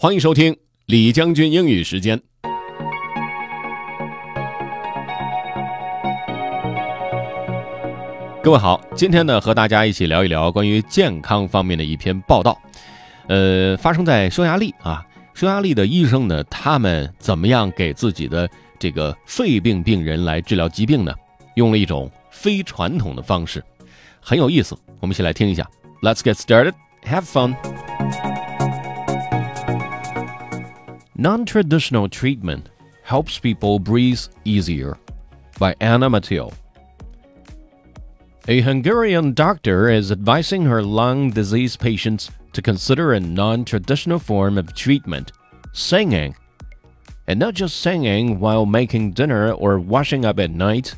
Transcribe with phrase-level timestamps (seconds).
[0.00, 0.56] 欢迎收听
[0.86, 2.22] 李将军英语时间。
[8.40, 12.56] 各位好，今天呢和大家一起聊一聊关于健康方面的一篇报道。
[13.26, 21.12] 呃，发生在匈牙利啊，匈牙利的医生呢，他们怎么样给自己的这个肺病病人来治疗疾病呢？
[21.56, 23.60] 用了一种非传统的方式，
[24.20, 24.78] 很有意思。
[25.00, 25.68] 我们一起来听一下。
[26.02, 26.74] Let's get started.
[27.02, 27.56] Have fun.
[31.20, 32.68] Non-traditional treatment
[33.02, 34.96] helps people breathe easier
[35.58, 36.52] by Anna Matteo.
[38.46, 44.76] A Hungarian doctor is advising her lung disease patients to consider a non-traditional form of
[44.76, 45.32] treatment,
[45.72, 46.36] singing.
[47.26, 50.94] And not just singing while making dinner or washing up at night.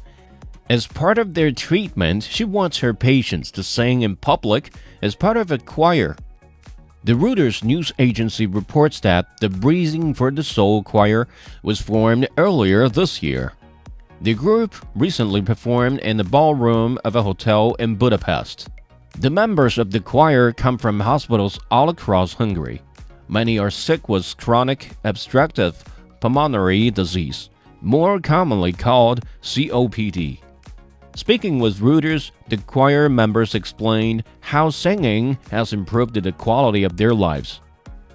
[0.68, 5.38] As part of their treatment, she wants her patients to sing in public as part
[5.38, 6.14] of a choir
[7.02, 11.28] the Reuters news agency reports that the Breathing for the Soul Choir
[11.62, 13.54] was formed earlier this year.
[14.20, 18.68] The group recently performed in the ballroom of a hotel in Budapest.
[19.18, 22.82] The members of the choir come from hospitals all across Hungary.
[23.28, 25.82] Many are sick with chronic obstructive
[26.20, 27.48] pulmonary disease,
[27.80, 30.40] more commonly called COPD.
[31.14, 37.14] Speaking with Reuters, the choir members explained how singing has improved the quality of their
[37.14, 37.60] lives.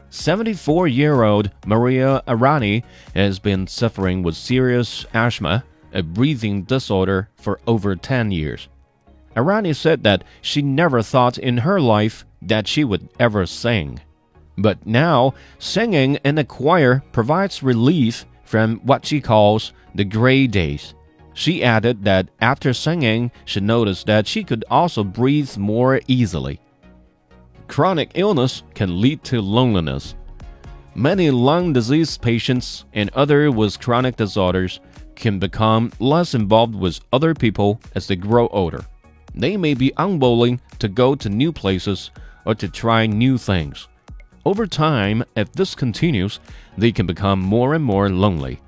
[0.09, 7.59] 74 year old Maria Arany has been suffering with serious asthma, a breathing disorder, for
[7.67, 8.69] over 10 years.
[9.35, 13.99] Arany said that she never thought in her life that she would ever sing.
[14.57, 20.93] But now, singing in a choir provides relief from what she calls the gray days.
[21.35, 26.61] She added that after singing, she noticed that she could also breathe more easily.
[27.67, 30.15] Chronic illness can lead to loneliness.
[30.95, 34.79] Many lung disease patients and others with chronic disorders
[35.15, 38.85] can become less involved with other people as they grow older.
[39.33, 42.11] They may be unwilling to go to new places
[42.45, 43.89] or to try new things.
[44.45, 46.39] Over time, if this continues,
[46.77, 48.61] they can become more and more lonely.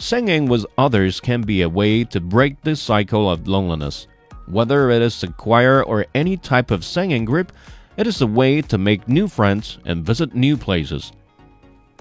[0.00, 4.06] Singing with others can be a way to break the cycle of loneliness.
[4.46, 7.52] Whether it is a choir or any type of singing group,
[7.96, 11.10] it is a way to make new friends and visit new places.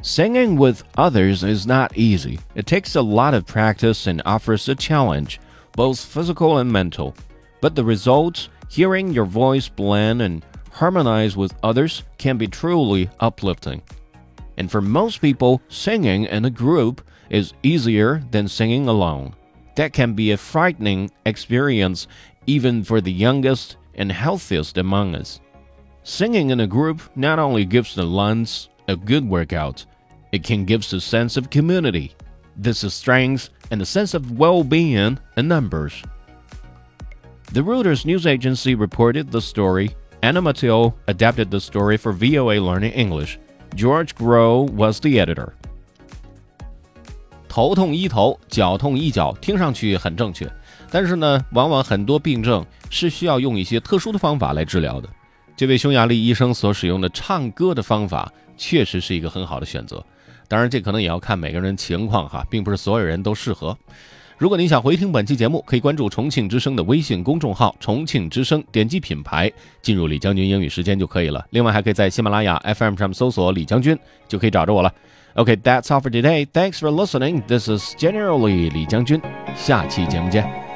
[0.04, 2.40] Singing with others is not easy.
[2.54, 5.40] It takes a lot of practice and offers a challenge,
[5.72, 7.16] both physical and mental.
[7.62, 13.82] But the results, hearing your voice blend and harmonize with others, can be truly uplifting.
[14.56, 19.36] And for most people, singing in a group is easier than singing alone.
[19.76, 22.08] That can be a frightening experience
[22.46, 25.40] even for the youngest and healthiest among us.
[26.04, 29.86] Singing in a group not only gives the lungs a good workout,
[30.32, 32.16] it can give a sense of community.
[32.56, 36.02] This is strength and a sense of well being in numbers.
[37.52, 39.96] The Reuters news agency reported the story.
[40.22, 43.40] Anna Matteo adapted the story for VOA Learning English.
[43.76, 45.54] George Grow was the editor.
[47.58, 50.48] 头痛医头，脚痛医脚，听上去很正确，
[50.92, 55.10] 但是呢，往往很多病症是需要用一些特殊的方法来治疗的。
[55.56, 60.06] 这位匈牙利医生所使用的唱歌的方法，确实是一个很好的选择。
[60.48, 63.76] 当然，这可能也要看每个人情况哈，并不是所有人都适合。
[64.38, 69.52] 如果您想回听本期节目，可以关注重庆之声的微信公众号“重庆之声”，点击品牌，
[69.82, 71.44] 进入李将军英语时间就可以了。
[71.50, 73.98] 另外，还可以在喜马拉雅 FM 上搜索“李将军”，
[74.30, 74.94] 就可以找着我了。
[75.38, 76.46] Okay, that's all for today.
[76.46, 77.44] Thanks for listening.
[77.48, 78.70] This is General Li
[79.56, 80.67] 下期节目见。